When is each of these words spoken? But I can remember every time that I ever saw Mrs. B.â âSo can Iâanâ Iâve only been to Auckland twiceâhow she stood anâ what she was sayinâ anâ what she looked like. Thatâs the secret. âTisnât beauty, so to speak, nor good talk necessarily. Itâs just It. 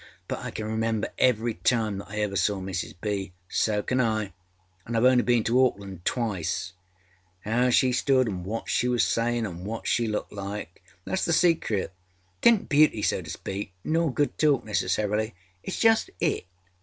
But 0.27 0.39
I 0.39 0.49
can 0.49 0.65
remember 0.65 1.09
every 1.19 1.53
time 1.53 1.99
that 1.99 2.09
I 2.09 2.21
ever 2.21 2.35
saw 2.35 2.59
Mrs. 2.59 2.95
B.â 3.01 3.33
âSo 3.53 3.85
can 3.85 3.99
Iâanâ 3.99 4.31
Iâve 4.87 5.11
only 5.11 5.21
been 5.21 5.43
to 5.43 5.63
Auckland 5.63 6.03
twiceâhow 6.05 7.71
she 7.71 7.91
stood 7.91 8.25
anâ 8.25 8.41
what 8.41 8.67
she 8.67 8.87
was 8.87 9.03
sayinâ 9.03 9.43
anâ 9.55 9.61
what 9.63 9.85
she 9.85 10.07
looked 10.07 10.33
like. 10.33 10.81
Thatâs 11.05 11.25
the 11.25 11.33
secret. 11.33 11.93
âTisnât 12.41 12.67
beauty, 12.67 13.03
so 13.03 13.21
to 13.21 13.29
speak, 13.29 13.73
nor 13.83 14.11
good 14.11 14.39
talk 14.39 14.65
necessarily. 14.65 15.35
Itâs 15.67 15.79
just 15.79 16.09
It. 16.19 16.45